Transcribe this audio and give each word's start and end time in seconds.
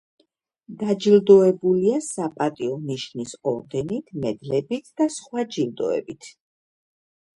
დაჯილდოებულია 0.77 1.99
„საპატიო 2.07 2.79
ნიშნის“ 2.87 3.35
ორდენით, 3.53 4.11
მედლებით 4.25 4.91
და 5.03 5.09
სხვა 5.19 5.49
ჯილდოებით. 5.57 6.33